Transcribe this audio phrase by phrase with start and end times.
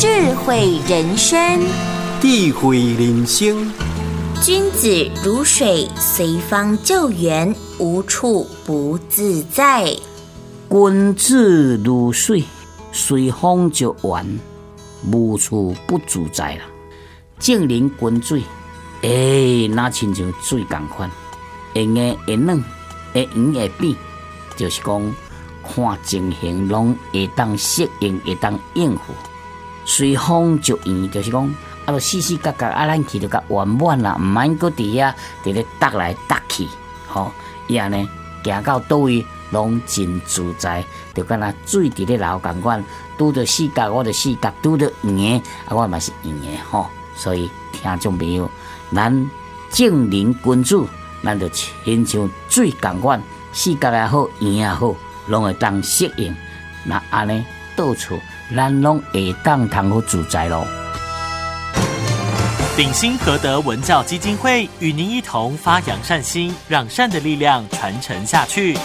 [0.00, 1.60] 智慧人生，
[2.20, 3.68] 智慧人生。
[4.40, 9.92] 君子如水，随方救援，无处不自在。
[10.70, 12.44] 君子如水，
[12.92, 14.38] 随风就圆，
[15.10, 16.62] 无处不自在啦。
[17.40, 18.42] 正人君水，
[19.02, 21.10] 哎，那亲像水共款，
[21.74, 22.64] 会硬会软，
[23.12, 23.96] 会圆会扁，
[24.56, 25.14] 就是讲
[25.64, 29.12] 看情形拢会当适应，会当应付。
[29.88, 31.54] 随风就圆，就是讲。
[31.86, 35.10] 啊，著死死格格啊，咱去著较圆满啦，毋免搁伫遐
[35.42, 36.68] 伫咧搭来搭去，
[37.06, 37.32] 吼，
[37.66, 38.06] 伊安尼
[38.44, 42.84] 行到倒位拢真自在，就敢若水伫咧流共款，
[43.16, 46.86] 拄着四角我著四角，拄着圆啊我嘛是圆诶吼，
[47.16, 48.50] 所以听众朋友，
[48.94, 49.30] 咱
[49.70, 50.86] 正人君子，
[51.24, 53.22] 咱著亲像水共款，
[53.54, 54.94] 四角也好，圆也好，
[55.28, 56.36] 拢会当适应，
[56.84, 57.42] 那安尼
[57.78, 58.18] 到处
[58.56, 60.66] 咱拢会当通好自在咯。
[62.76, 68.76] 鼎新和德文教基金会与您一同发扬善心，让善的力量传承下去。